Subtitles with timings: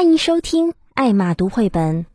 [0.00, 2.06] 欢迎收听艾玛读绘本。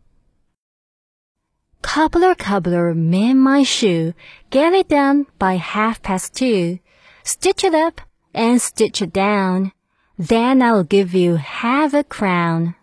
[1.84, 4.14] Cobbler, cobbler, mend my shoe.
[4.50, 6.80] Get it done by half past two.
[7.24, 8.02] Stitch it up
[8.34, 9.72] and stitch it down.
[10.18, 12.74] Then I'll give you half a crown.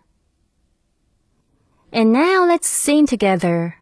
[1.91, 3.81] And now let's sing together.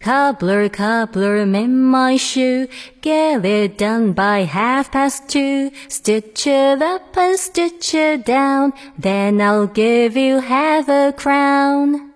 [0.00, 2.68] Cobbler, cobbler, mend my shoe.
[3.02, 5.70] Get it done by half past two.
[5.88, 8.72] Stitch it up and stitch it down.
[8.96, 12.12] Then I'll give you half a crown.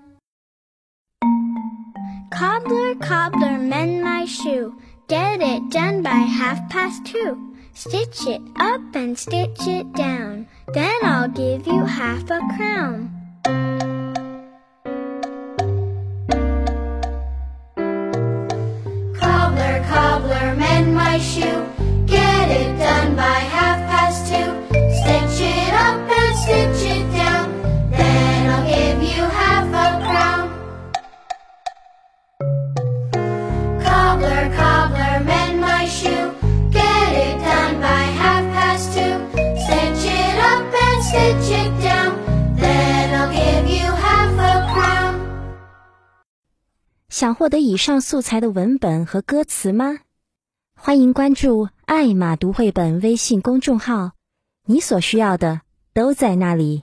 [2.32, 4.74] Cobbler, cobbler, mend my shoe.
[5.08, 7.54] Get it done by half past two.
[7.74, 10.48] Stitch it up and stitch it down.
[10.72, 13.23] Then I'll give you half a crown.
[41.14, 42.18] stitch it down.
[42.58, 45.20] Then I'll give you half a crown.
[47.08, 49.98] 想获得以上素材的文本和歌词吗？
[50.76, 54.12] 欢迎关注“爱马读绘本”微信公众号，
[54.66, 55.60] 你所需要的
[55.92, 56.82] 都在那里。